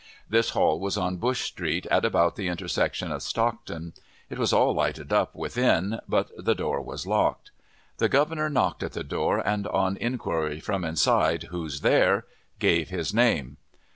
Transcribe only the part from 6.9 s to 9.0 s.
locked. The Governor knocked at